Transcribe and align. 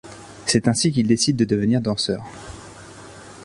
C'est 0.47 0.67
ainsi 0.67 0.91
qu'il 0.91 1.05
décide 1.05 1.35
de 1.35 1.45
devenir 1.45 1.79
danseur. 1.79 2.25